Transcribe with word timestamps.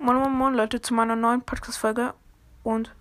Moin, 0.00 0.16
moin, 0.16 0.30
moin, 0.30 0.54
Leute, 0.54 0.80
zu 0.80 0.94
meiner 0.94 1.16
neuen 1.16 1.42
Podcast-Folge. 1.42 2.14
Und 2.62 2.94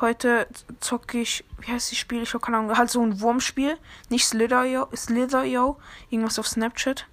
heute 0.00 0.46
zocke 0.78 1.18
ich, 1.18 1.44
wie 1.58 1.72
heißt 1.72 1.90
das 1.90 1.98
Spiel? 1.98 2.22
Ich 2.22 2.34
habe 2.34 2.44
keine 2.44 2.58
Ahnung, 2.58 2.78
halt 2.78 2.88
so 2.88 3.02
ein 3.02 3.20
Wurmspiel. 3.20 3.76
Nicht 4.08 4.26
Slither, 4.26 4.64
yo, 4.64 4.86
Slither, 4.94 5.42
yo. 5.42 5.76
Irgendwas 6.08 6.38
auf 6.38 6.46
Snapchat. 6.46 7.08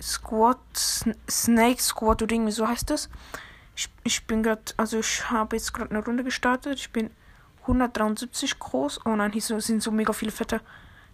Squad, 0.00 0.56
Sn 0.74 1.14
Snake 1.30 1.82
Squad 1.82 2.22
oder 2.22 2.34
irgendwie 2.34 2.50
so 2.50 2.66
heißt 2.66 2.88
das. 2.88 3.10
Ich, 3.76 3.90
ich 4.04 4.26
bin 4.26 4.42
gerade, 4.42 4.62
also 4.78 4.98
ich 4.98 5.30
habe 5.30 5.56
jetzt 5.56 5.74
gerade 5.74 5.90
eine 5.90 6.02
Runde 6.02 6.24
gestartet. 6.24 6.78
Ich 6.78 6.92
bin 6.92 7.10
173 7.60 8.58
groß. 8.58 9.04
Oh 9.04 9.14
nein, 9.14 9.32
hier 9.32 9.42
sind 9.42 9.82
so 9.82 9.90
mega 9.90 10.14
viele 10.14 10.32
fette 10.32 10.62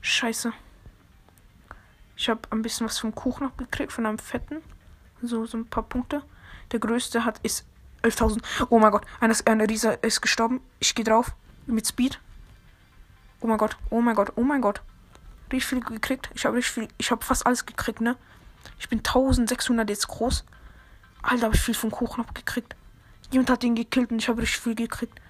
Scheiße. 0.00 0.52
Ich 2.16 2.28
habe 2.28 2.42
ein 2.50 2.62
bisschen 2.62 2.86
was 2.86 3.00
vom 3.00 3.16
Kuchen 3.16 3.48
abgekriegt, 3.48 3.90
von 3.90 4.06
einem 4.06 4.18
fetten. 4.18 4.62
So, 5.22 5.46
so 5.46 5.58
ein 5.58 5.66
paar 5.66 5.82
Punkte. 5.82 6.22
Der 6.72 6.80
größte 6.80 7.24
hat 7.24 7.40
ist 7.42 7.64
11.000. 8.02 8.42
Oh 8.70 8.78
mein 8.78 8.92
Gott, 8.92 9.04
eine, 9.20 9.34
eine 9.46 9.68
Riese 9.68 9.98
ist 10.02 10.20
gestorben. 10.20 10.60
Ich 10.78 10.94
gehe 10.94 11.04
drauf. 11.04 11.32
Mit 11.66 11.86
Speed. 11.86 12.20
Oh 13.40 13.46
mein 13.46 13.58
Gott, 13.58 13.76
oh 13.90 14.00
mein 14.00 14.14
Gott, 14.14 14.32
oh 14.36 14.42
mein 14.42 14.60
Gott. 14.60 14.82
Richtig 15.52 15.66
viel 15.66 15.80
gekriegt. 15.80 16.30
Ich 16.34 16.44
habe 16.44 16.56
richtig 16.56 16.72
viel, 16.72 16.88
ich 16.98 17.10
habe 17.10 17.24
fast 17.24 17.46
alles 17.46 17.66
gekriegt, 17.66 18.00
ne? 18.00 18.16
Ich 18.78 18.88
bin 18.88 18.98
1600 18.98 19.88
jetzt 19.88 20.08
groß. 20.08 20.44
Alter, 21.22 21.46
habe 21.46 21.54
ich 21.54 21.60
viel 21.60 21.74
vom 21.74 21.90
Kuchen 21.90 22.24
abgekriegt. 22.24 22.74
Jemand 23.30 23.50
hat 23.50 23.64
ihn 23.64 23.74
gekillt 23.74 24.10
und 24.10 24.18
ich 24.18 24.28
habe 24.28 24.42
richtig 24.42 24.60
viel 24.60 24.74
gekriegt. 24.74 25.20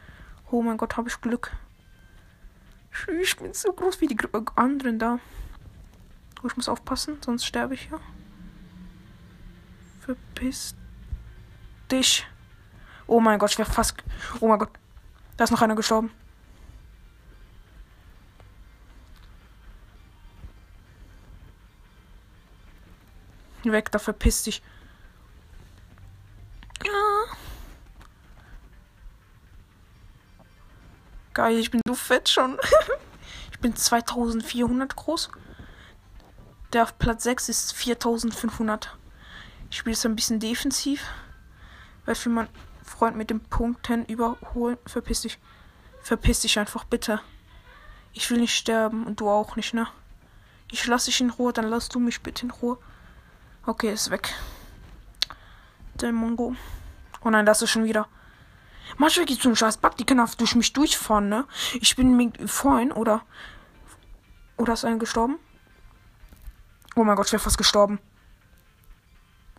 Oh 0.50 0.62
mein 0.62 0.76
Gott, 0.76 0.96
habe 0.96 1.08
ich 1.08 1.20
Glück. 1.20 1.52
Ich 3.20 3.36
bin 3.36 3.54
so 3.54 3.72
groß 3.72 4.00
wie 4.00 4.06
die 4.06 4.18
anderen 4.56 4.98
da. 4.98 5.18
Oh, 6.42 6.46
ich 6.46 6.56
muss 6.56 6.68
aufpassen, 6.68 7.18
sonst 7.24 7.44
sterbe 7.44 7.74
ich 7.74 7.88
ja. 7.90 8.00
Verpiss 10.08 10.74
dich. 11.92 12.26
Oh 13.06 13.20
mein 13.20 13.38
Gott, 13.38 13.50
ich 13.50 13.58
wäre 13.58 13.70
fast. 13.70 13.94
Oh 14.40 14.48
mein 14.48 14.58
Gott. 14.58 14.70
Da 15.36 15.44
ist 15.44 15.50
noch 15.50 15.60
einer 15.60 15.74
gestorben. 15.74 16.10
Weg, 23.64 23.90
da 23.90 23.98
verpiss 23.98 24.44
dich. 24.44 24.62
Ja. 26.86 27.36
Geil, 31.34 31.58
ich 31.58 31.70
bin 31.70 31.82
so 31.86 31.94
fett 31.94 32.30
schon. 32.30 32.58
ich 33.52 33.58
bin 33.58 33.76
2400 33.76 34.96
groß. 34.96 35.28
Der 36.72 36.84
auf 36.84 36.98
Platz 36.98 37.24
6 37.24 37.50
ist 37.50 37.74
4500. 37.74 38.96
Ich 39.70 39.78
spiele 39.78 39.94
es 39.94 40.04
ein 40.06 40.16
bisschen 40.16 40.40
defensiv. 40.40 41.02
Weil 42.04 42.14
für 42.14 42.30
meinen 42.30 42.48
Freund 42.82 43.16
mit 43.16 43.30
den 43.30 43.40
Punkten 43.40 44.04
überholen. 44.06 44.78
Verpiss 44.86 45.22
dich. 45.22 45.38
Verpiss 46.02 46.40
dich 46.40 46.58
einfach, 46.58 46.84
bitte. 46.84 47.20
Ich 48.12 48.30
will 48.30 48.40
nicht 48.40 48.56
sterben 48.56 49.06
und 49.06 49.20
du 49.20 49.28
auch 49.28 49.56
nicht, 49.56 49.74
ne? 49.74 49.86
Ich 50.70 50.86
lasse 50.86 51.06
dich 51.06 51.20
in 51.20 51.30
Ruhe, 51.30 51.52
dann 51.52 51.68
lass 51.68 51.88
du 51.88 51.98
mich 51.98 52.22
bitte 52.22 52.46
in 52.46 52.50
Ruhe. 52.50 52.78
Okay, 53.66 53.92
ist 53.92 54.10
weg. 54.10 54.34
Der 55.94 56.12
Mongo. 56.12 56.56
Oh 57.22 57.30
nein, 57.30 57.46
das 57.46 57.62
ist 57.62 57.70
schon 57.70 57.84
wieder. 57.84 58.08
Manchmal 58.96 59.26
gibt 59.26 59.38
es 59.38 59.42
so 59.42 59.48
einen 59.50 59.56
scheiß 59.56 59.76
Bug, 59.78 59.96
die 59.96 60.04
können 60.04 60.20
auf 60.20 60.36
durch 60.36 60.54
mich 60.54 60.72
durchfahren, 60.72 61.28
ne? 61.28 61.46
Ich 61.74 61.94
bin 61.96 62.16
mit 62.16 62.50
vorhin, 62.50 62.92
oder? 62.92 63.22
Oder 64.56 64.72
ist 64.72 64.84
einer 64.84 64.98
gestorben? 64.98 65.38
Oh 66.96 67.04
mein 67.04 67.16
Gott, 67.16 67.26
ich 67.26 67.32
wäre 67.32 67.42
fast 67.42 67.58
gestorben. 67.58 68.00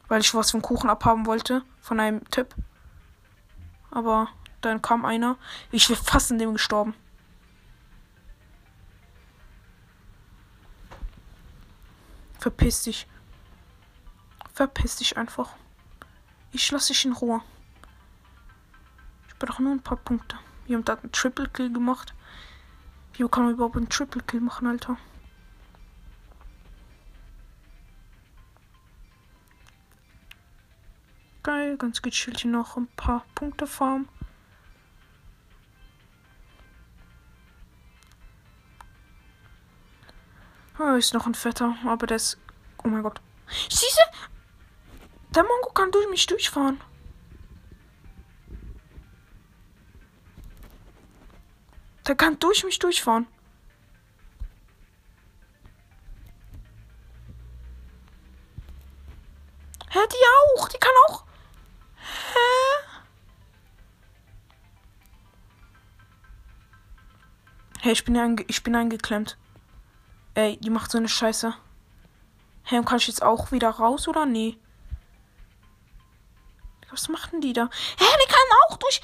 Weil 0.09 0.21
ich 0.21 0.33
was 0.33 0.51
vom 0.51 0.61
Kuchen 0.61 0.89
abhaben 0.89 1.25
wollte. 1.25 1.63
Von 1.79 1.99
einem 1.99 2.29
Tipp. 2.29 2.53
Aber 3.91 4.27
dann 4.61 4.81
kam 4.81 5.05
einer. 5.05 5.37
Ich 5.71 5.89
wäre 5.89 6.01
fast 6.01 6.31
in 6.31 6.39
dem 6.39 6.53
gestorben. 6.53 6.93
Verpiss 12.37 12.83
dich. 12.83 13.07
Verpiss 14.53 14.97
dich 14.97 15.17
einfach. 15.17 15.51
Ich 16.51 16.71
lasse 16.71 16.93
dich 16.93 17.05
in 17.05 17.13
Ruhe. 17.13 17.41
Ich 19.27 19.35
brauche 19.37 19.61
nur 19.61 19.73
ein 19.73 19.81
paar 19.81 19.97
Punkte. 19.97 20.37
Wir 20.65 20.77
haben 20.77 20.85
da 20.85 20.95
einen 20.95 21.11
Triple 21.11 21.49
Kill 21.49 21.71
gemacht. 21.71 22.13
Wie 23.13 23.27
kann 23.27 23.43
man 23.43 23.53
überhaupt 23.53 23.77
einen 23.77 23.89
Triple 23.89 24.23
Kill 24.23 24.41
machen, 24.41 24.67
Alter? 24.67 24.97
Geil, 31.41 31.77
ganz 31.77 32.01
gechillt 32.01 32.41
hier 32.41 32.51
noch 32.51 32.75
ein 32.75 32.87
paar 32.95 33.25
Punkte 33.33 33.65
farmen. 33.65 34.09
Oh, 40.77 40.95
ist 40.95 41.13
noch 41.13 41.25
ein 41.25 41.35
fetter, 41.35 41.75
aber 41.85 42.07
der 42.07 42.17
ist. 42.17 42.37
Oh 42.83 42.87
mein 42.87 43.03
Gott. 43.03 43.21
Siehste? 43.69 44.01
Der 45.35 45.43
Mongo 45.43 45.71
kann 45.73 45.91
durch 45.91 46.09
mich 46.09 46.25
durchfahren. 46.25 46.79
Der 52.07 52.15
kann 52.15 52.39
durch 52.39 52.63
mich 52.63 52.79
durchfahren. 52.79 53.27
Hey, 67.81 67.93
ich 67.93 68.03
bin, 68.03 68.17
einge 68.17 68.43
ich 68.49 68.61
bin 68.61 68.75
eingeklemmt. 68.75 69.37
Ey, 70.33 70.57
die 70.57 70.69
macht 70.69 70.91
so 70.91 70.97
eine 70.97 71.07
Scheiße. 71.07 71.53
Hey, 72.63 72.83
kann 72.83 72.97
ich 72.97 73.07
jetzt 73.07 73.23
auch 73.23 73.53
wieder 73.53 73.69
raus 73.69 74.09
oder 74.09 74.25
nee? 74.25 74.57
Was 76.91 77.07
machen 77.07 77.39
die 77.39 77.53
da? 77.53 77.69
Hä, 77.97 78.03
die 78.03 78.27
kann 78.27 78.57
auch 78.67 78.77
durch. 78.77 79.01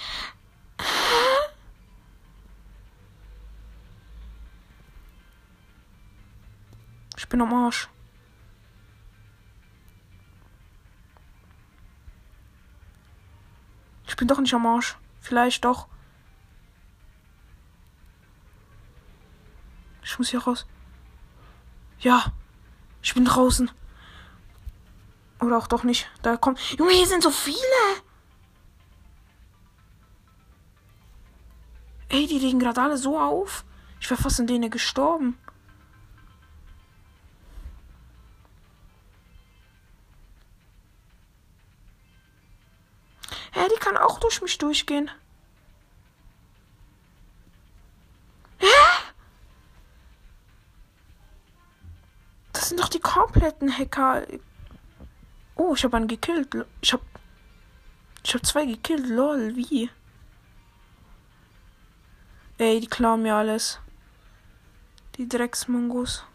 Ich 7.16 7.30
bin 7.30 7.42
am 7.42 7.54
Arsch. 7.54 7.88
Ich 14.06 14.18
bin 14.18 14.28
doch 14.28 14.40
nicht 14.40 14.54
am 14.54 14.66
Arsch. 14.66 14.98
Vielleicht 15.22 15.64
doch. 15.64 15.88
Ich 20.16 20.20
muss 20.20 20.30
hier 20.30 20.44
raus. 20.44 20.66
Ja. 22.00 22.32
Ich 23.04 23.14
bin 23.14 23.26
draußen. 23.26 23.70
Oder 25.42 25.58
auch 25.58 25.68
doch 25.68 25.84
nicht. 25.84 26.10
Da 26.22 26.38
kommt. 26.38 26.58
Junge, 26.80 26.94
hier 26.94 27.06
sind 27.06 27.22
so 27.22 27.32
viele. 27.32 27.58
Ey, 32.08 32.28
die 32.28 32.40
legen 32.40 32.60
gerade 32.60 32.82
alle 32.82 32.98
so 32.98 33.20
auf. 33.20 33.66
Ich 34.00 34.10
wäre 34.10 34.22
fast 34.22 34.40
in 34.40 34.48
denen 34.48 34.72
gestorben. 34.72 35.38
Hä, 43.52 43.68
die 43.70 43.80
kann 43.82 43.98
auch 43.98 44.22
durch 44.22 44.42
mich 44.42 44.58
durchgehen. 44.58 45.12
Das 52.66 52.70
sind 52.70 52.80
doch 52.80 52.90
die 52.90 53.00
kompletten 53.00 53.72
Hacker. 53.78 54.26
Oh, 55.54 55.76
ich 55.76 55.84
habe 55.84 55.98
einen 55.98 56.08
gekillt. 56.08 56.66
Ich 56.82 56.94
habe 56.94 57.04
ich 58.24 58.34
habe 58.34 58.42
zwei 58.42 58.66
gekillt. 58.66 59.06
Lol, 59.06 59.56
wie? 59.56 59.88
Ey, 62.58 62.80
die 62.80 62.88
klauen 62.88 63.22
mir 63.22 63.36
alles. 63.36 63.80
Die 65.16 65.30
Drecksmongos. 65.30 66.26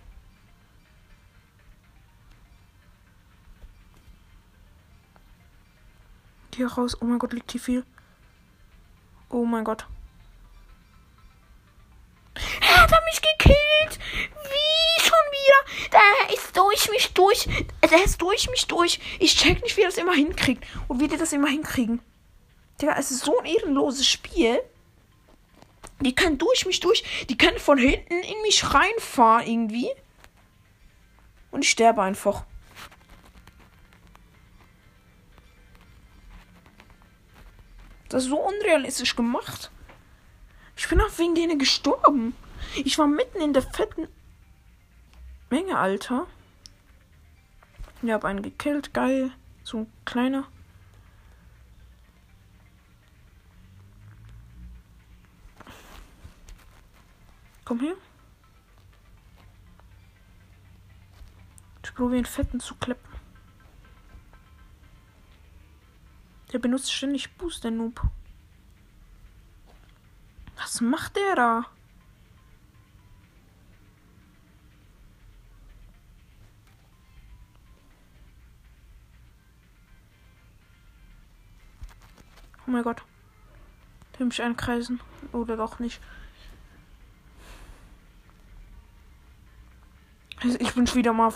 Hier 6.55 6.69
raus. 6.73 6.97
Oh 7.01 7.07
mein 7.07 7.19
Gott, 7.19 7.33
liegt 7.33 7.51
hier 7.51 7.61
viel. 7.61 7.85
Oh 9.31 9.45
mein 9.45 9.65
Gott. 9.65 9.85
Er 12.61 12.83
hat 12.83 13.05
mich 13.05 13.21
gekillt. 13.21 13.99
Der 15.93 16.35
ist 16.35 16.57
durch 16.57 16.91
mich 16.91 17.13
durch. 17.15 17.49
Der 17.83 18.05
ist 18.05 18.21
durch 18.21 18.51
mich 18.51 18.67
durch. 18.67 19.01
Ich 19.19 19.37
check 19.37 19.63
nicht, 19.63 19.77
wie 19.77 19.83
er 19.83 19.89
das 19.89 19.99
immer 19.99 20.15
hinkriegt. 20.15 20.65
Und 20.89 21.01
wie 21.01 21.09
die 21.09 21.17
das 21.17 21.33
immer 21.33 21.49
hinkriegen. 21.49 22.01
Digga, 22.81 22.97
es 22.99 23.11
ist 23.11 23.25
so 23.25 23.39
ein 23.39 23.47
ehrenloses 23.47 24.07
Spiel. 24.07 24.61
Die 26.01 26.15
können 26.15 26.39
durch 26.39 26.67
mich 26.67 26.81
durch. 26.81 27.27
Die 27.29 27.37
können 27.37 27.59
von 27.59 27.79
hinten 27.79 28.15
in 28.15 28.43
mich 28.43 28.73
reinfahren 28.73 29.47
irgendwie. 29.47 29.91
Und 31.51 31.65
ich 31.65 31.71
sterbe 31.71 32.03
einfach. 32.03 32.45
Das 38.09 38.25
ist 38.25 38.31
so 38.31 38.39
unrealistisch 38.39 39.15
gemacht. 39.15 39.71
Ich 40.77 40.89
bin 40.89 41.01
auch 41.01 41.19
wegen 41.19 41.35
denen 41.35 41.59
gestorben. 41.59 42.35
Ich 42.85 42.99
war 42.99 43.07
mitten 43.07 43.41
in 43.41 43.53
der 43.53 43.63
fetten 43.63 44.09
Menge, 45.51 45.77
Alter. 45.77 46.29
Ich 48.03 48.11
hab 48.11 48.25
einen 48.25 48.43
gekillt, 48.43 48.95
geil. 48.95 49.33
So 49.65 49.79
ein 49.79 49.93
kleiner. 50.05 50.47
Komm 57.65 57.81
her. 57.81 57.95
Ich 61.85 61.95
probiere 61.95 62.19
einen 62.19 62.27
fetten 62.27 62.61
zu 62.61 62.77
klippen. 62.77 63.11
Der 66.53 66.59
benutzt 66.59 66.93
ständig 66.93 67.37
Boost, 67.37 67.65
der 67.65 67.73
Noob. 67.73 68.01
Was 70.57 70.81
macht 70.81 71.17
der 71.17 71.35
da? 71.35 71.67
Oh 82.71 82.73
mein 82.73 82.85
Gott. 82.85 83.03
Der 84.13 84.21
will 84.21 84.27
mich 84.29 84.41
einkreisen. 84.41 85.01
Oder 85.33 85.57
doch 85.57 85.81
nicht. 85.81 86.01
Also 90.41 90.57
ich 90.61 90.73
bin 90.75 90.87
schon 90.87 90.99
wieder 90.99 91.13
mal 91.13 91.35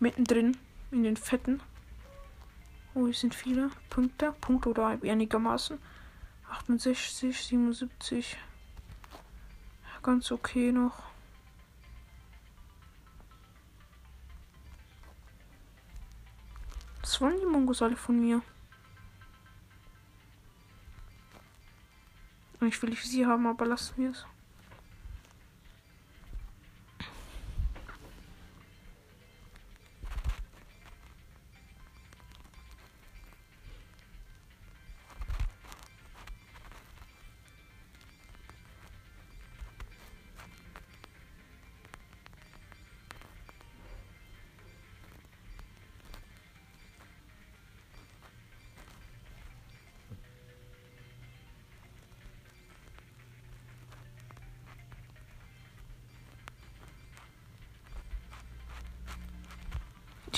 mittendrin 0.00 0.56
in 0.90 1.02
den 1.02 1.18
Fetten. 1.18 1.60
Oh, 2.94 3.04
hier 3.04 3.14
sind 3.14 3.34
viele 3.34 3.68
Punkte. 3.90 4.32
Punkte 4.40 4.70
oder 4.70 4.86
einigermaßen. 5.02 5.78
68, 6.48 7.38
77. 7.38 8.38
Ganz 10.02 10.32
okay 10.32 10.72
noch. 10.72 11.02
Was 17.02 17.20
wollen 17.20 17.38
die 17.38 17.44
Mongos 17.44 17.82
alle 17.82 17.96
von 17.96 18.18
mir? 18.18 18.40
Ich 22.66 22.80
will 22.82 22.94
sie 22.94 23.26
haben, 23.26 23.46
aber 23.46 23.66
lassen 23.66 23.94
wir 23.96 24.10
es. 24.10 24.24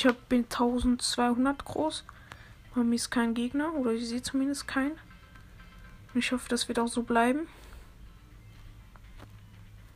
Ich 0.05 0.13
bin 0.29 0.45
1200 0.45 1.65
groß. 1.65 2.05
Bei 2.75 2.83
mir 2.83 2.97
ist 2.97 3.11
kein 3.11 3.33
Gegner. 3.33 3.73
Oder 3.75 3.93
ich 3.93 4.07
sehe 4.07 4.23
zumindest 4.23 4.69
keinen. 4.69 4.99
Ich 6.15 6.31
hoffe, 6.33 6.49
das 6.49 6.69
wird 6.69 6.79
auch 6.79 6.89
so 6.89 7.03
bleiben. 7.03 7.49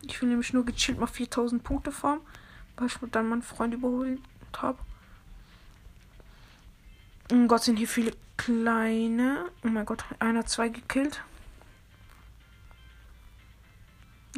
Ich 0.03 0.21
will 0.23 0.31
nämlich 0.31 0.53
nur 0.53 0.65
gechillt 0.65 0.99
mal 0.99 1.07
4000 1.07 1.63
Punkte 1.63 1.93
farmen. 1.93 2.23
Weil 2.77 2.87
ich 2.87 2.97
dann 3.11 3.29
meinen 3.29 3.43
Freund 3.43 3.75
überholt 3.75 4.21
habe. 4.57 4.79
Oh 7.31 7.47
Gott, 7.47 7.65
sind 7.65 7.77
hier 7.77 7.89
viele 7.89 8.13
kleine. 8.39 9.51
Oh 9.63 9.69
mein 9.69 9.85
Gott, 9.85 10.05
einer, 10.21 10.47
zwei 10.47 10.71
gekillt. 10.71 11.23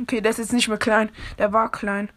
Okay, 0.01 0.21
der 0.21 0.31
ist 0.31 0.39
jetzt 0.39 0.53
nicht 0.53 0.69
mehr 0.69 0.79
klein. 0.79 1.11
Der 1.39 1.53
war 1.53 1.71
klein. 1.71 2.11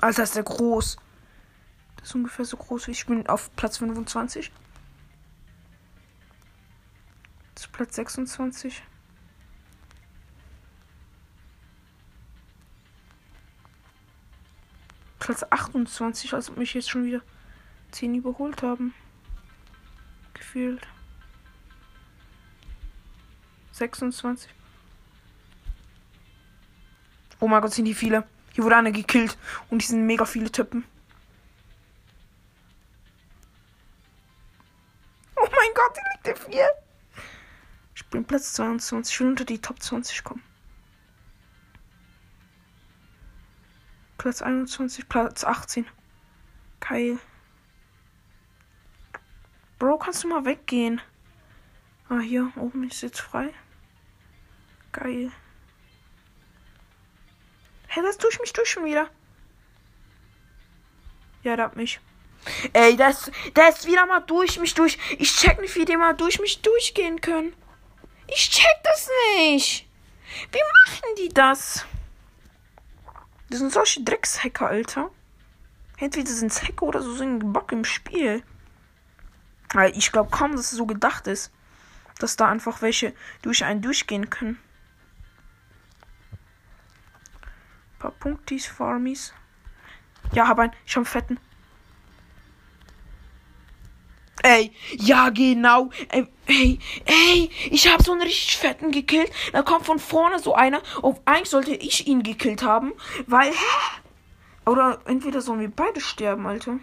Alter, 0.00 0.22
ist 0.22 0.36
der 0.36 0.42
groß. 0.42 0.96
Das 1.96 2.08
ist 2.08 2.14
ungefähr 2.14 2.44
so 2.44 2.56
groß 2.56 2.86
wie 2.86 2.92
ich 2.92 3.04
bin 3.06 3.26
auf 3.26 3.54
Platz 3.56 3.78
25. 3.78 4.50
Zu 7.54 7.68
Platz 7.70 7.96
26. 7.96 8.82
Platz 15.18 15.44
28, 15.50 16.32
als 16.32 16.48
ob 16.48 16.56
mich 16.56 16.72
jetzt 16.72 16.88
schon 16.88 17.04
wieder 17.04 17.20
10 17.90 18.14
überholt 18.14 18.62
haben. 18.62 18.94
Gefühlt. 20.32 20.86
26. 23.72 24.50
Oh 27.38 27.48
mein 27.48 27.60
Gott, 27.60 27.74
sind 27.74 27.84
die 27.84 27.94
viele. 27.94 28.26
Hier 28.52 28.64
wurde 28.64 28.76
einer 28.76 28.92
gekillt 28.92 29.38
und 29.70 29.82
hier 29.82 29.90
sind 29.90 30.06
mega 30.06 30.24
viele 30.24 30.50
Typen. 30.50 30.84
Oh 35.36 35.48
mein 35.50 35.74
Gott, 35.74 35.96
die 35.96 36.12
liegt 36.12 36.26
der 36.26 36.36
4. 36.36 36.70
Ich 37.94 38.06
bin 38.06 38.24
Platz 38.24 38.52
22. 38.54 39.14
Ich 39.14 39.20
will 39.20 39.28
unter 39.28 39.44
die 39.44 39.60
Top 39.60 39.80
20 39.80 40.24
kommen. 40.24 40.42
Platz 44.18 44.42
21, 44.42 45.08
Platz 45.08 45.44
18. 45.44 45.86
Geil. 46.80 47.18
Bro, 49.78 49.96
kannst 49.96 50.24
du 50.24 50.28
mal 50.28 50.44
weggehen? 50.44 51.00
Ah, 52.10 52.18
hier 52.18 52.52
oben 52.56 52.84
ist 52.84 53.00
jetzt 53.00 53.20
frei. 53.20 53.54
Geil. 54.92 55.30
Hä, 57.92 58.02
das 58.02 58.18
tue 58.18 58.30
ich 58.30 58.38
mich 58.40 58.52
durch 58.52 58.70
schon 58.70 58.84
wieder. 58.84 59.10
Ja, 61.42 61.56
da 61.56 61.64
hat 61.64 61.74
mich. 61.74 61.98
Ey, 62.72 62.96
das, 62.96 63.32
das 63.54 63.84
wieder 63.84 64.06
mal 64.06 64.20
durch 64.20 64.60
mich 64.60 64.74
durch. 64.74 64.96
Ich 65.18 65.34
check 65.34 65.60
nicht, 65.60 65.74
wie 65.74 65.84
die 65.84 65.96
mal 65.96 66.14
durch 66.14 66.38
mich 66.38 66.62
durchgehen 66.62 67.20
können. 67.20 67.52
Ich 68.28 68.48
check 68.50 68.76
das 68.84 69.10
nicht. 69.38 69.88
Wie 70.52 70.58
machen 70.58 71.16
die 71.18 71.30
das? 71.30 71.84
Das 73.48 73.58
sind 73.58 73.72
solche 73.72 74.04
Dreckshacker, 74.04 74.68
Alter. 74.68 75.10
Entweder 75.98 76.30
sind 76.30 76.52
es 76.52 76.62
Hacker 76.62 76.86
oder 76.86 77.02
so 77.02 77.12
sind 77.14 77.52
Bug 77.52 77.72
im 77.72 77.84
Spiel. 77.84 78.44
Ich 79.94 80.12
glaube 80.12 80.30
kaum, 80.30 80.52
dass 80.52 80.70
es 80.70 80.78
so 80.78 80.86
gedacht 80.86 81.26
ist. 81.26 81.50
Dass 82.20 82.36
da 82.36 82.48
einfach 82.48 82.82
welche 82.82 83.14
durch 83.42 83.64
einen 83.64 83.82
durchgehen 83.82 84.30
können. 84.30 84.60
Paar 88.00 88.10
Punktis, 88.10 88.66
Farmies. 88.66 89.32
Ja, 90.32 90.48
hab 90.48 90.58
einen. 90.58 90.72
Ich 90.84 90.92
hab 90.92 90.98
einen 90.98 91.06
fetten. 91.06 91.38
Ey, 94.42 94.72
ja, 94.92 95.28
genau. 95.28 95.90
Ey, 96.08 96.26
ey, 96.46 96.78
ey, 97.04 97.50
ich 97.70 97.92
hab 97.92 98.02
so 98.02 98.12
einen 98.12 98.22
richtig 98.22 98.56
fetten 98.56 98.90
gekillt. 98.90 99.30
Da 99.52 99.62
kommt 99.62 99.84
von 99.86 99.98
vorne 99.98 100.38
so 100.38 100.54
einer. 100.54 100.82
Auf 101.02 101.20
eigentlich 101.26 101.50
sollte 101.50 101.74
ich 101.74 102.06
ihn 102.06 102.22
gekillt 102.22 102.62
haben, 102.62 102.92
weil. 103.26 103.52
Oder 104.66 105.00
entweder 105.04 105.40
sollen 105.40 105.60
wir 105.60 105.70
beide 105.70 106.00
sterben, 106.00 106.46
Alter. 106.46 106.78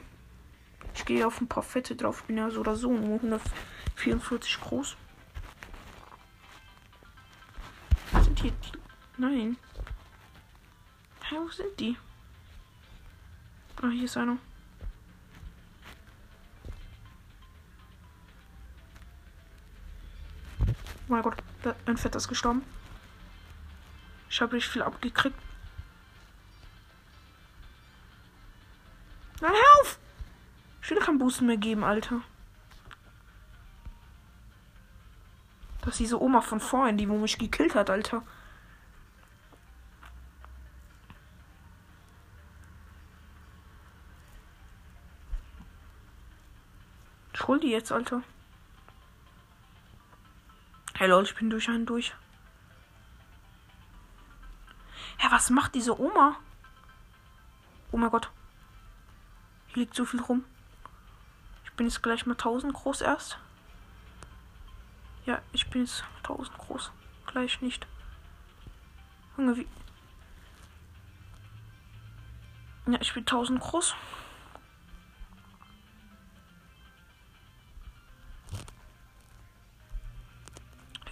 Ich 0.94 1.06
gehe 1.06 1.26
auf 1.26 1.42
ein 1.42 1.48
paar 1.48 1.64
Fette 1.64 1.96
drauf. 1.96 2.24
Bin 2.24 2.38
ja 2.38 2.50
so 2.50 2.60
oder 2.60 2.76
so 2.76 2.92
nur 2.92 3.16
144 3.16 4.60
groß. 4.62 4.96
Sind 8.24 8.40
hier? 8.40 8.54
Nein. 9.18 9.58
Hä, 11.30 11.36
wo 11.40 11.50
sind 11.50 11.78
die? 11.78 11.98
Ah, 13.82 13.90
hier 13.90 14.06
ist 14.06 14.16
einer. 14.16 14.38
Oh 20.60 20.66
mein 21.10 21.22
Gott, 21.22 21.36
ein 21.86 21.98
Fett 21.98 22.16
ist 22.16 22.30
gestorben. 22.30 22.64
Ich 24.30 24.42
habe 24.42 24.56
nicht 24.56 24.68
viel 24.68 24.82
abgekriegt. 24.82 25.38
Nein, 29.42 29.52
hör 29.52 29.82
auf! 29.82 30.00
Ich 30.82 30.90
will 30.90 31.00
keinen 31.00 31.20
Boosten 31.20 31.46
mehr 31.46 31.58
geben, 31.58 31.84
Alter. 31.84 32.22
Das 35.82 35.90
ist 35.90 36.00
diese 36.00 36.22
Oma 36.22 36.40
von 36.40 36.62
vorhin, 36.62 36.98
die 36.98 37.10
wo 37.10 37.18
mich 37.18 37.38
gekillt 37.38 37.76
hat, 37.76 37.90
Alter. 37.90 38.24
Hol 47.58 47.62
die 47.62 47.72
jetzt, 47.72 47.92
Alter. 47.92 48.22
Hey 50.94 51.08
lol, 51.08 51.24
ich 51.24 51.34
bin 51.34 51.50
durch 51.50 51.68
einen 51.70 51.88
durch. 51.88 52.14
Hä, 55.18 55.28
was 55.32 55.50
macht 55.50 55.74
diese 55.74 56.00
Oma? 56.00 56.36
Oh 57.92 57.98
mein 57.98 58.12
Gott. 58.12 58.30
Hier 59.70 59.78
liegt 59.78 59.96
so 59.96 60.06
viel 60.06 60.22
rum. 60.22 60.46
Ich 61.66 61.72
bin 61.72 61.88
jetzt 61.88 62.04
gleich 62.04 62.28
mal 62.28 62.34
1000 62.34 62.74
groß 62.74 63.02
erst. 63.02 63.40
Ja, 65.26 65.42
ich 65.52 65.68
bin 65.72 65.82
jetzt 65.82 66.04
1000 66.18 66.56
groß. 66.60 66.92
Gleich 67.26 67.60
nicht. 67.62 67.88
Junge, 69.36 69.58
wie. 69.58 69.68
Ja, 72.86 73.02
ich 73.02 73.14
bin 73.16 73.24
1000 73.24 73.60
groß. 73.60 73.96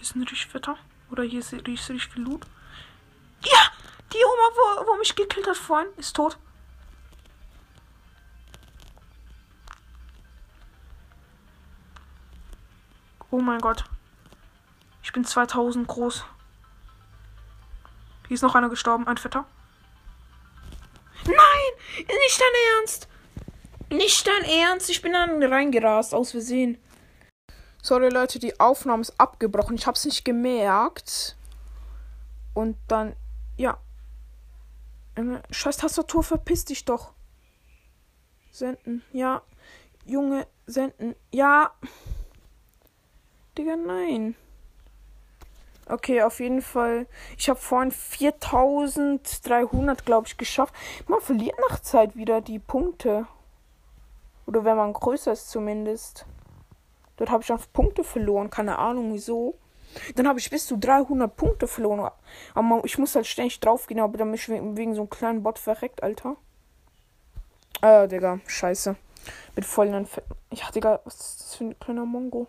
Ist 0.06 0.16
ein 0.16 0.22
richtig 0.22 0.46
fetter. 0.46 0.76
Oder 1.10 1.24
hier 1.24 1.40
ist 1.40 1.52
richtig 1.52 2.08
viel 2.08 2.22
Loot. 2.22 2.46
Ja! 3.44 3.72
Die 4.12 4.24
Oma, 4.24 4.84
wo, 4.84 4.92
wo 4.92 4.96
mich 4.98 5.14
gekillt 5.14 5.46
hat 5.46 5.56
vorhin, 5.56 5.88
ist 5.96 6.14
tot. 6.14 6.38
Oh 13.30 13.40
mein 13.40 13.60
Gott. 13.60 13.84
Ich 15.02 15.12
bin 15.12 15.24
2000 15.24 15.86
groß. 15.88 16.24
Hier 18.28 18.34
ist 18.34 18.42
noch 18.42 18.54
einer 18.54 18.68
gestorben, 18.68 19.06
ein 19.06 19.18
Fetter. 19.18 19.44
Nein! 21.24 22.06
Nicht 22.06 22.40
dein 22.40 22.78
Ernst! 22.78 23.08
Nicht 23.90 24.26
dein 24.26 24.44
Ernst! 24.44 24.90
Ich 24.90 25.02
bin 25.02 25.12
dann 25.12 25.42
reingerast, 25.42 26.14
aus 26.14 26.30
Versehen. 26.30 26.78
Sorry 27.86 28.08
Leute, 28.08 28.40
die 28.40 28.58
Aufnahme 28.58 29.02
ist 29.02 29.14
abgebrochen. 29.16 29.76
Ich 29.76 29.86
hab's 29.86 30.04
nicht 30.04 30.24
gemerkt. 30.24 31.36
Und 32.52 32.76
dann, 32.88 33.14
ja. 33.56 33.78
Scheiß 35.52 35.76
Tastatur, 35.76 36.24
verpiss 36.24 36.64
dich 36.64 36.84
doch. 36.84 37.12
Senden, 38.50 39.04
ja. 39.12 39.40
Junge, 40.04 40.48
senden, 40.66 41.14
ja. 41.30 41.70
Digga, 43.56 43.76
nein. 43.76 44.34
Okay, 45.88 46.24
auf 46.24 46.40
jeden 46.40 46.62
Fall. 46.62 47.06
Ich 47.38 47.48
habe 47.48 47.60
vorhin 47.60 47.92
4300, 47.92 50.04
glaube 50.04 50.26
ich, 50.26 50.36
geschafft. 50.36 50.74
Man 51.06 51.20
verliert 51.20 51.54
nach 51.70 51.78
Zeit 51.78 52.16
wieder 52.16 52.40
die 52.40 52.58
Punkte. 52.58 53.28
Oder 54.44 54.64
wenn 54.64 54.76
man 54.76 54.92
größer 54.92 55.30
ist 55.30 55.50
zumindest. 55.50 56.26
Dort 57.16 57.30
habe 57.30 57.42
ich 57.42 57.52
auch 57.52 57.60
Punkte 57.72 58.04
verloren. 58.04 58.50
Keine 58.50 58.78
Ahnung 58.78 59.12
wieso. 59.12 59.58
Dann 60.14 60.28
habe 60.28 60.38
ich 60.38 60.50
bis 60.50 60.66
zu 60.66 60.76
300 60.76 61.34
Punkte 61.36 61.66
verloren. 61.66 62.10
Aber 62.54 62.82
ich 62.84 62.98
muss 62.98 63.14
halt 63.14 63.26
ständig 63.26 63.60
draufgehen, 63.60 64.00
aber 64.00 64.18
dann 64.18 64.28
bin 64.28 64.34
ich 64.34 64.48
wegen 64.48 64.94
so 64.94 65.02
einem 65.02 65.10
kleinen 65.10 65.42
Bot 65.42 65.58
verreckt, 65.58 66.02
Alter. 66.02 66.36
Äh, 67.82 68.08
Digga, 68.08 68.40
scheiße. 68.46 68.96
Mit 69.54 69.64
vollen. 69.64 70.06
Ja, 70.52 70.70
Digga, 70.70 71.00
was 71.04 71.14
ist 71.14 71.40
das 71.40 71.54
für 71.54 71.64
ein 71.64 71.78
kleiner 71.78 72.04
Mongo? 72.04 72.46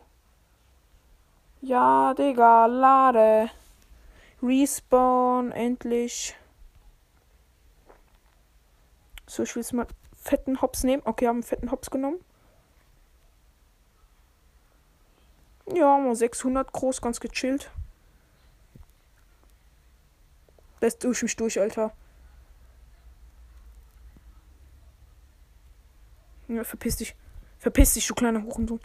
Ja, 1.61 2.13
Digga, 2.13 2.65
lade. 2.67 3.49
Respawn, 4.41 5.51
endlich. 5.51 6.35
So, 9.25 9.43
ich 9.43 9.55
will 9.55 9.63
jetzt 9.63 9.73
mal 9.73 9.87
fetten 10.15 10.61
Hops 10.61 10.83
nehmen. 10.83 11.01
Okay, 11.05 11.27
haben 11.27 11.43
fetten 11.43 11.71
Hops 11.71 11.89
genommen. 11.89 12.19
Ja, 15.73 15.97
mal 15.97 16.15
600 16.15 16.71
groß, 16.71 17.01
ganz 17.01 17.19
gechillt. 17.19 17.71
Lässt 20.79 21.03
durch 21.03 21.23
mich 21.23 21.35
durch, 21.35 21.59
Alter. 21.59 21.93
Ja, 26.47 26.63
verpiss 26.63 26.97
dich. 26.97 27.15
Verpiss 27.59 27.93
dich, 27.93 28.07
du 28.07 28.15
kleiner 28.15 28.43
Hurensohn. 28.43 28.79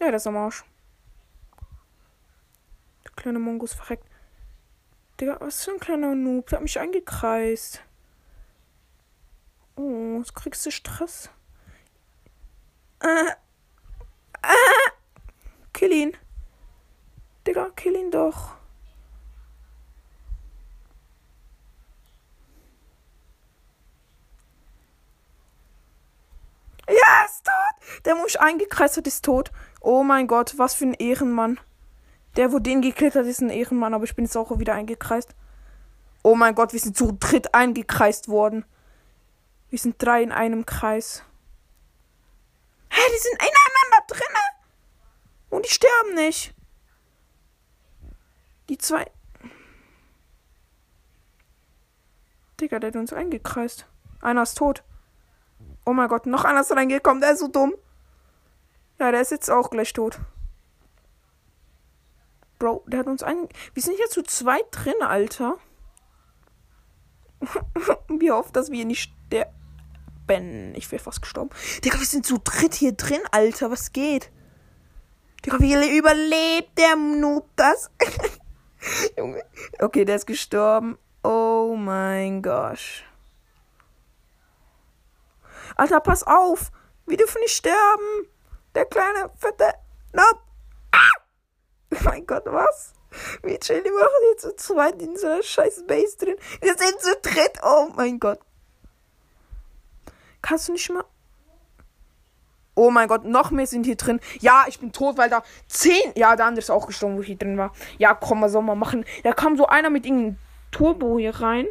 Ja, 0.00 0.10
das 0.10 0.22
ist 0.22 0.26
am 0.26 0.36
Arsch. 0.36 0.64
Der 3.04 3.12
kleine 3.12 3.38
Mongus 3.38 3.72
verreckt. 3.72 4.06
Digga, 5.18 5.38
was 5.40 5.64
für 5.64 5.70
ein 5.70 5.80
kleiner 5.80 6.14
Noob. 6.14 6.48
Der 6.48 6.58
hat 6.58 6.62
mich 6.62 6.78
eingekreist. 6.78 7.82
Oh, 9.76 10.18
jetzt 10.18 10.34
kriegst 10.34 10.66
du 10.66 10.70
Stress. 10.70 11.30
Äh. 13.06 13.30
Äh. 14.42 14.90
Kill 15.72 15.92
ihn. 15.92 16.16
Digga, 17.46 17.70
kill 17.76 17.94
ihn 17.94 18.10
doch. 18.10 18.56
Ja, 26.88 27.24
ist 27.24 27.44
tot. 27.44 28.04
Der, 28.04 28.16
wo 28.16 28.22
mich 28.22 28.40
eingekreist 28.40 28.96
hat, 28.96 29.06
ist 29.06 29.24
tot. 29.24 29.52
Oh 29.80 30.02
mein 30.02 30.26
Gott, 30.26 30.54
was 30.56 30.74
für 30.74 30.86
ein 30.86 30.94
Ehrenmann. 30.94 31.60
Der, 32.34 32.52
wo 32.52 32.58
den 32.58 32.82
gekillt 32.82 33.14
hat, 33.14 33.26
ist 33.26 33.40
ein 33.40 33.50
Ehrenmann, 33.50 33.94
aber 33.94 34.04
ich 34.04 34.16
bin 34.16 34.24
jetzt 34.24 34.36
auch 34.36 34.58
wieder 34.58 34.74
eingekreist. 34.74 35.34
Oh 36.24 36.34
mein 36.34 36.56
Gott, 36.56 36.72
wir 36.72 36.80
sind 36.80 36.96
zu 36.96 37.12
dritt 37.12 37.54
eingekreist 37.54 38.28
worden. 38.28 38.64
Wir 39.70 39.78
sind 39.78 40.02
drei 40.02 40.22
in 40.22 40.32
einem 40.32 40.66
Kreis. 40.66 41.22
Hä, 42.96 43.02
die 43.12 43.18
sind 43.18 43.34
ineinander 43.34 44.06
drinne. 44.08 44.44
Und 45.50 45.66
die 45.66 45.70
sterben 45.70 46.14
nicht. 46.14 46.54
Die 48.70 48.78
zwei. 48.78 49.10
Digga, 52.58 52.78
der 52.78 52.88
hat 52.88 52.96
uns 52.96 53.12
eingekreist. 53.12 53.86
Einer 54.22 54.44
ist 54.44 54.56
tot. 54.56 54.82
Oh 55.84 55.92
mein 55.92 56.08
Gott, 56.08 56.24
noch 56.24 56.46
einer 56.46 56.62
ist 56.62 56.72
reingekommen. 56.72 57.20
Der 57.20 57.32
ist 57.32 57.40
so 57.40 57.48
dumm. 57.48 57.74
Ja, 58.98 59.10
der 59.10 59.20
ist 59.20 59.30
jetzt 59.30 59.50
auch 59.50 59.68
gleich 59.68 59.92
tot. 59.92 60.18
Bro, 62.58 62.82
der 62.86 63.00
hat 63.00 63.08
uns 63.08 63.22
ein. 63.22 63.46
Wir 63.74 63.82
sind 63.82 63.96
hier 63.96 64.08
zu 64.08 64.22
zweit 64.22 64.64
drin, 64.70 65.02
Alter. 65.02 65.58
Wie 68.08 68.32
oft, 68.32 68.56
dass 68.56 68.70
wir 68.70 68.86
nicht 68.86 69.12
sterben. 69.26 69.54
Ich 70.74 70.90
wäre 70.90 71.02
fast 71.02 71.22
gestorben. 71.22 71.50
Digga, 71.84 71.98
wir 71.98 72.06
sind 72.06 72.26
zu 72.26 72.38
dritt 72.38 72.74
hier 72.74 72.92
drin, 72.92 73.20
Alter. 73.30 73.70
Was 73.70 73.92
geht? 73.92 74.30
Digga, 75.44 75.60
wie 75.60 75.96
überlebt 75.96 76.76
der 76.76 76.96
Noob 76.96 77.48
das? 77.56 77.90
Junge. 79.16 79.44
Okay, 79.78 80.04
der 80.04 80.16
ist 80.16 80.26
gestorben. 80.26 80.98
Oh 81.22 81.76
mein 81.78 82.42
Gott. 82.42 83.04
Alter, 85.76 86.00
pass 86.00 86.24
auf. 86.24 86.72
Wir 87.06 87.16
dürfen 87.16 87.40
nicht 87.40 87.54
sterben. 87.54 88.28
Der 88.74 88.84
kleine, 88.86 89.30
fette 89.36 89.74
Nope. 90.12 90.40
Ah! 90.92 91.10
Oh 91.94 91.98
mein 92.04 92.26
Gott, 92.26 92.44
was? 92.46 92.94
Wie 93.42 93.58
chill, 93.58 93.82
die 93.82 93.90
machen 93.90 94.10
jetzt 94.30 94.42
zu 94.42 94.56
zweit 94.56 95.00
in 95.00 95.16
so 95.16 95.26
einer 95.26 95.42
scheiß 95.42 95.86
Base 95.86 96.16
drin. 96.16 96.36
Wir 96.60 96.76
sind 96.76 97.00
zu 97.00 97.14
dritt. 97.22 97.60
Oh 97.62 97.88
mein 97.94 98.18
Gott. 98.18 98.40
Kannst 100.42 100.68
du 100.68 100.72
nicht 100.72 100.90
mal. 100.90 101.04
Oh 102.74 102.90
mein 102.90 103.08
Gott, 103.08 103.24
noch 103.24 103.50
mehr 103.50 103.66
sind 103.66 103.86
hier 103.86 103.96
drin. 103.96 104.20
Ja, 104.40 104.64
ich 104.68 104.78
bin 104.78 104.92
tot, 104.92 105.16
weil 105.16 105.30
da 105.30 105.42
zehn. 105.66 106.12
Ja, 106.14 106.36
der 106.36 106.44
andere 106.44 106.60
ist 106.60 106.70
auch 106.70 106.86
gestorben, 106.86 107.16
wo 107.16 107.22
ich 107.22 107.28
hier 107.28 107.38
drin 107.38 107.56
war. 107.56 107.72
Ja, 107.98 108.12
komm, 108.14 108.42
was 108.42 108.52
soll 108.52 108.62
man 108.62 108.78
machen? 108.78 109.04
Da 109.24 109.32
kam 109.32 109.56
so 109.56 109.66
einer 109.66 109.88
mit 109.88 110.04
irgendeinem 110.04 110.38
Turbo 110.72 111.18
hier 111.18 111.34
rein. 111.36 111.66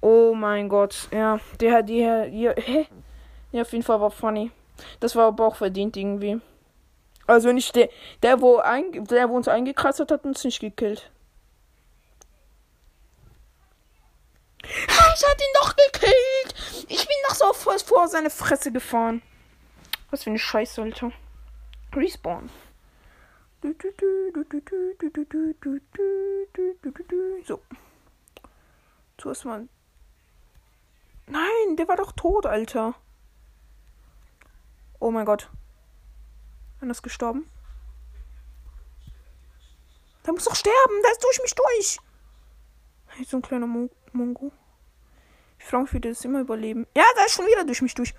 Oh 0.00 0.32
mein 0.34 0.68
Gott. 0.68 1.08
Ja, 1.12 1.40
der, 1.60 1.82
der, 1.82 2.24
hier. 2.24 2.54
Hä? 2.56 2.86
Ja, 3.50 3.62
auf 3.62 3.72
jeden 3.72 3.84
Fall 3.84 4.00
war 4.00 4.10
funny. 4.10 4.52
Das 5.00 5.16
war 5.16 5.26
aber 5.26 5.46
auch 5.46 5.56
verdient 5.56 5.96
irgendwie. 5.96 6.40
Also 7.26 7.50
ich 7.50 7.72
der, 7.72 7.88
der 8.22 8.40
wo 8.40 8.58
ein, 8.58 9.04
der 9.06 9.28
wo 9.28 9.36
uns 9.36 9.48
eingekratzt 9.48 10.00
hat, 10.00 10.10
hat 10.10 10.24
uns 10.24 10.42
nicht 10.44 10.60
gekillt. 10.60 11.10
Ich 14.64 15.28
hat 15.28 15.40
ihn 15.40 15.54
doch 15.60 15.74
gekillt. 15.76 16.41
Ich 16.88 17.06
bin 17.06 17.16
noch 17.28 17.34
so 17.34 17.52
vor, 17.52 17.78
vor 17.78 18.08
seine 18.08 18.30
Fresse 18.30 18.72
gefahren. 18.72 19.22
Was 20.10 20.24
für 20.24 20.30
eine 20.30 20.38
Scheiße, 20.38 20.82
Alter. 20.82 21.12
Respawn. 21.94 22.50
So. 27.44 27.60
Zuerst 29.18 29.44
mal. 29.44 29.68
Nein, 31.26 31.76
der 31.76 31.88
war 31.88 31.96
doch 31.96 32.12
tot, 32.12 32.46
Alter. 32.46 32.94
Oh 34.98 35.10
mein 35.10 35.24
Gott. 35.24 35.48
Einer 36.80 36.90
ist 36.90 37.02
gestorben. 37.02 37.48
Der 40.26 40.32
muss 40.32 40.44
doch 40.44 40.54
sterben. 40.54 41.02
Der 41.04 41.12
ist 41.12 41.22
durch 41.22 41.40
mich 41.42 41.54
durch. 41.54 41.98
so 43.28 43.36
ein 43.36 43.42
kleiner 43.42 43.66
Mo 43.66 43.88
Mongo. 44.12 44.52
Der 45.70 46.00
das 46.00 46.24
immer 46.24 46.40
überleben. 46.40 46.86
Ja, 46.96 47.04
der 47.16 47.26
ist 47.26 47.34
schon 47.34 47.46
wieder 47.46 47.64
durch 47.64 47.82
mich 47.82 47.94
durch. 47.94 48.14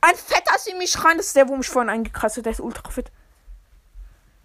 Ein 0.00 0.14
fetter 0.14 0.54
ist 0.56 0.68
in 0.68 0.78
mich 0.78 1.04
rein. 1.04 1.16
Das 1.16 1.26
ist 1.26 1.36
der, 1.36 1.48
wo 1.48 1.56
mich 1.56 1.68
vorhin 1.68 1.90
eingekratzt 1.90 2.38
hat. 2.38 2.46
Der 2.46 2.52
ist 2.52 2.60
ultra 2.60 2.90
fett. 2.90 3.10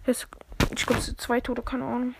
Der 0.06 0.12
ist, 0.12 0.28
ich 0.74 0.86
glaube, 0.86 1.00
es 1.00 1.08
ist 1.08 1.20
zwei 1.20 1.40
Tode, 1.40 1.62
keine 1.62 1.84
Ahnung. 1.84 2.14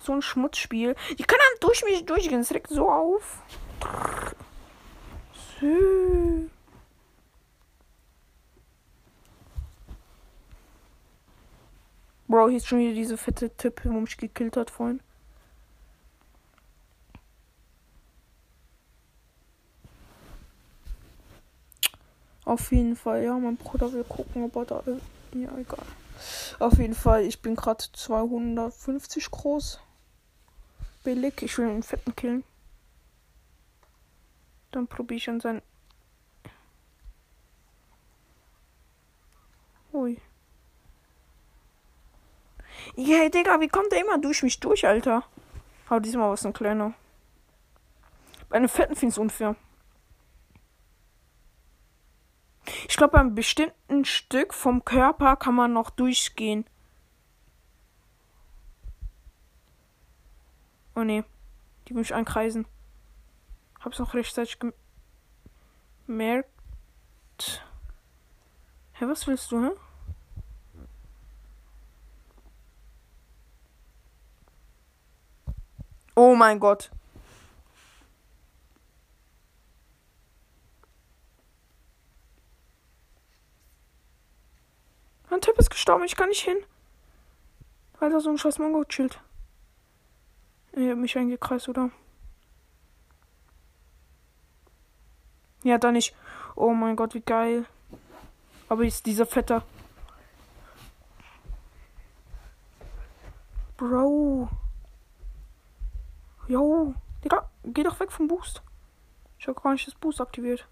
So 0.00 0.12
ein 0.12 0.22
Schmutzspiel. 0.22 0.94
Die 1.18 1.24
kann 1.24 1.38
dann 1.38 1.60
durch 1.68 1.84
mich 1.84 2.04
durchgehen. 2.06 2.40
Das 2.40 2.52
regt 2.52 2.68
so 2.68 2.90
auf. 2.90 3.38
So. 5.60 6.48
Bro, 12.28 12.48
hier 12.48 12.58
ist 12.58 12.68
schon 12.68 12.78
wieder 12.78 12.94
diese 12.94 13.16
fette 13.16 13.50
Tipp, 13.56 13.80
wo 13.82 14.00
mich 14.00 14.16
gekillt 14.16 14.56
hat 14.56 14.70
vorhin. 14.70 15.00
Auf 22.50 22.72
jeden 22.72 22.96
Fall, 22.96 23.22
ja, 23.22 23.38
mein 23.38 23.56
Bruder 23.56 23.92
will 23.92 24.02
gucken, 24.02 24.42
ob 24.42 24.56
er 24.56 24.64
da. 24.64 24.82
Ja, 25.34 25.56
egal. 25.56 25.86
Auf 26.58 26.76
jeden 26.78 26.96
Fall, 26.96 27.22
ich 27.22 27.40
bin 27.40 27.54
gerade 27.54 27.84
250 27.92 29.30
groß. 29.30 29.78
Billig, 31.04 31.42
ich 31.42 31.56
will 31.56 31.68
einen 31.68 31.84
fetten 31.84 32.16
killen. 32.16 32.42
Dann 34.72 34.88
probiere 34.88 35.18
ich 35.18 35.30
an 35.30 35.38
sein. 35.38 35.62
Ui. 39.92 40.20
Yeah, 42.96 43.28
Digga, 43.28 43.60
wie 43.60 43.68
kommt 43.68 43.92
der 43.92 44.00
immer 44.00 44.18
durch 44.18 44.42
mich 44.42 44.58
durch, 44.58 44.84
Alter? 44.88 45.22
Aber 45.88 46.00
diesmal 46.00 46.32
was 46.32 46.44
ein 46.44 46.52
kleiner. 46.52 46.94
Bei 48.48 48.56
einem 48.56 48.68
fetten 48.68 48.96
finde 48.96 49.12
ich 49.12 49.14
es 49.14 49.18
unfair. 49.18 49.54
Ich 52.90 52.96
glaube, 52.96 53.12
beim 53.12 53.36
bestimmten 53.36 54.04
Stück 54.04 54.52
vom 54.52 54.84
Körper 54.84 55.36
kann 55.36 55.54
man 55.54 55.72
noch 55.72 55.90
durchgehen. 55.90 56.68
Oh 60.96 61.04
ne, 61.04 61.24
die 61.86 61.90
will 61.90 62.00
mich 62.00 62.12
einkreisen. 62.12 62.66
Hab's 63.78 64.00
noch 64.00 64.12
rechtzeitig 64.12 64.58
gemerkt. 66.08 66.50
Hä, 68.94 69.06
was 69.06 69.24
willst 69.28 69.52
du, 69.52 69.66
hä? 69.66 69.70
Oh 76.16 76.34
mein 76.34 76.58
Gott. 76.58 76.90
Mein 85.30 85.40
Typ 85.40 85.56
ist 85.58 85.70
gestorben, 85.70 86.04
ich 86.04 86.16
kann 86.16 86.28
nicht 86.28 86.42
hin. 86.42 86.58
Weil 88.00 88.10
da 88.10 88.18
so 88.18 88.30
ein 88.30 88.38
scheiß 88.38 88.58
Mongo 88.58 88.84
chillt. 88.84 89.20
Er 90.72 90.90
hat 90.90 90.98
mich 90.98 91.16
eingekreist, 91.16 91.68
oder? 91.68 91.90
Ja, 95.62 95.78
dann 95.78 95.94
nicht. 95.94 96.14
Oh 96.56 96.70
mein 96.70 96.96
Gott, 96.96 97.14
wie 97.14 97.20
geil. 97.20 97.64
Aber 98.68 98.84
ist 98.84 99.06
dieser 99.06 99.26
Vetter. 99.26 99.62
Bro. 103.76 104.48
Jo, 106.48 106.94
Digga, 107.24 107.48
geh 107.64 107.82
doch 107.82 108.00
weg 108.00 108.10
vom 108.10 108.26
Boost. 108.26 108.62
Ich 109.38 109.46
hab 109.46 109.62
gar 109.62 109.72
nicht 109.72 109.86
das 109.86 109.94
Boost 109.94 110.20
aktiviert. 110.20 110.66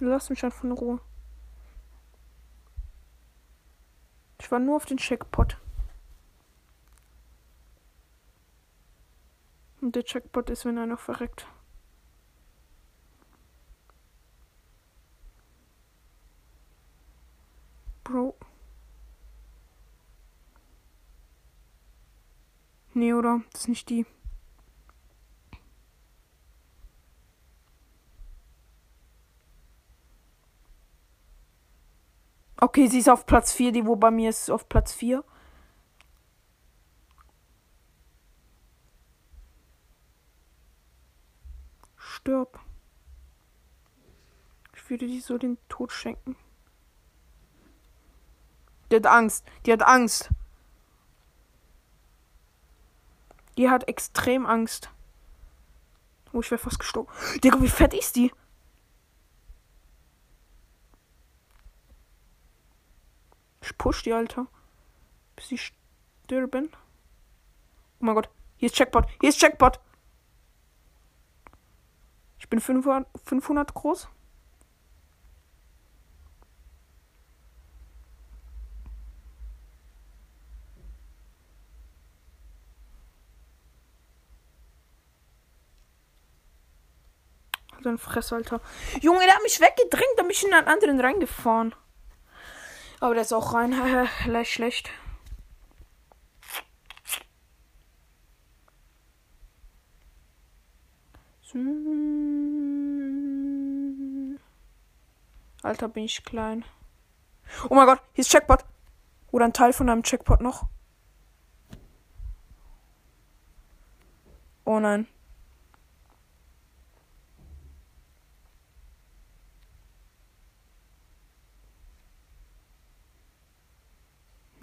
Lass 0.00 0.30
mich 0.30 0.44
einfach 0.44 0.64
in 0.64 0.72
Ruhe. 0.72 1.00
Ich 4.40 4.50
war 4.50 4.60
nur 4.60 4.76
auf 4.76 4.86
den 4.86 4.98
Checkpot. 4.98 5.58
Und 9.80 9.94
der 9.96 10.04
Checkpot 10.04 10.50
ist, 10.50 10.64
wenn 10.64 10.78
einer 10.78 10.96
verreckt. 10.96 11.46
Bro. 18.04 18.36
Nee, 22.94 23.12
oder? 23.12 23.42
Das 23.52 23.62
ist 23.62 23.68
nicht 23.68 23.88
die. 23.90 24.06
Okay, 32.60 32.88
sie 32.88 32.98
ist 32.98 33.08
auf 33.08 33.24
Platz 33.24 33.52
4, 33.52 33.70
die 33.70 33.86
wo 33.86 33.94
bei 33.94 34.10
mir 34.10 34.30
ist 34.30 34.50
auf 34.50 34.68
Platz 34.68 34.92
4. 34.92 35.22
Stirb. 41.96 42.58
Ich 44.74 44.90
würde 44.90 45.06
die 45.06 45.20
so 45.20 45.38
den 45.38 45.56
Tod 45.68 45.92
schenken. 45.92 46.34
Die 48.90 48.96
hat 48.96 49.06
Angst. 49.06 49.44
Die 49.64 49.72
hat 49.72 49.82
Angst. 49.82 50.30
Die 53.56 53.70
hat 53.70 53.86
extrem 53.86 54.46
Angst. 54.46 54.90
Oh, 56.32 56.40
ich 56.40 56.50
wäre 56.50 56.58
fast 56.58 56.78
gestorben. 56.80 57.10
Digga, 57.44 57.60
wie 57.62 57.68
fett 57.68 57.94
ist 57.94 58.16
die? 58.16 58.32
Ich 63.68 63.76
push 63.76 64.02
die, 64.02 64.14
Alter. 64.14 64.46
Bis 65.36 65.48
sie 65.48 65.58
sterben. 65.58 66.70
Oh 68.00 68.04
mein 68.06 68.14
Gott. 68.14 68.30
Hier 68.56 68.68
ist 68.68 68.76
Checkpot. 68.76 69.04
Hier 69.20 69.28
ist 69.28 69.38
Checkpot. 69.38 69.78
Ich 72.38 72.48
bin 72.48 72.62
500, 72.62 73.06
500 73.26 73.74
groß. 73.74 74.08
So 87.82 87.88
ein 87.90 87.98
Fress, 87.98 88.32
Alter. 88.32 88.62
Junge, 89.02 89.20
der 89.26 89.34
hat 89.34 89.42
mich 89.42 89.60
weggedrängt, 89.60 90.14
da 90.16 90.22
bin 90.22 90.30
ich 90.30 90.44
in 90.44 90.54
einen 90.54 90.68
anderen 90.68 91.00
reingefahren. 91.00 91.74
Aber 93.00 93.14
der 93.14 93.22
ist 93.22 93.32
auch 93.32 93.54
rein. 93.54 93.72
Leicht 94.26 94.52
schlecht. 94.52 94.90
Alter, 105.62 105.88
bin 105.88 106.04
ich 106.04 106.24
klein. 106.24 106.64
Oh 107.68 107.74
mein 107.74 107.86
Gott, 107.86 108.00
hier 108.12 108.22
ist 108.22 108.30
Checkpot. 108.30 108.64
Oder 109.30 109.46
ein 109.46 109.52
Teil 109.52 109.72
von 109.72 109.88
einem 109.88 110.02
Checkpot 110.02 110.40
noch. 110.40 110.66
Oh 114.64 114.78
nein. 114.78 115.06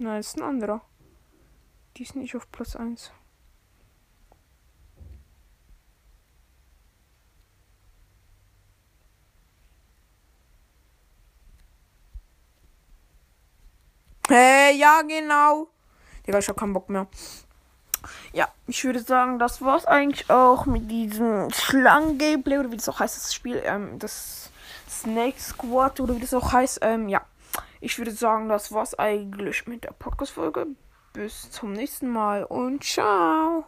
Nein, 0.06 0.20
ist 0.20 0.36
ein 0.36 0.44
anderer. 0.44 0.82
Die 1.96 2.04
ist 2.04 2.14
nicht 2.14 2.36
auf 2.36 2.48
Platz 2.52 2.76
1. 2.76 3.10
Hey, 14.28 14.76
ja, 14.78 15.02
genau. 15.02 15.66
Digga, 16.24 16.38
ich 16.38 16.48
hab 16.48 16.56
keinen 16.56 16.72
Bock 16.72 16.88
mehr. 16.88 17.08
Ja, 18.32 18.46
ich 18.68 18.84
würde 18.84 19.00
sagen, 19.00 19.40
das 19.40 19.60
war's 19.60 19.86
eigentlich 19.86 20.30
auch 20.30 20.66
mit 20.66 20.88
diesem 20.88 21.50
Schlangen-Gameplay 21.50 22.58
oder 22.58 22.70
wie 22.70 22.76
das 22.76 22.88
auch 22.88 23.00
heißt, 23.00 23.16
das 23.16 23.34
Spiel. 23.34 23.60
Ähm, 23.64 23.98
das 23.98 24.52
Snake 24.88 25.40
Squad 25.40 25.98
oder 25.98 26.14
wie 26.14 26.20
das 26.20 26.32
auch 26.32 26.52
heißt. 26.52 26.78
Ähm, 26.82 27.08
ja 27.08 27.26
ich 27.80 27.98
würde 27.98 28.10
sagen, 28.10 28.48
das 28.48 28.72
war's 28.72 28.98
eigentlich 28.98 29.66
mit 29.66 29.84
der 29.84 29.92
Podcast-Folge. 29.92 30.66
Bis 31.12 31.50
zum 31.50 31.72
nächsten 31.72 32.08
Mal 32.08 32.44
und 32.44 32.84
ciao. 32.84 33.64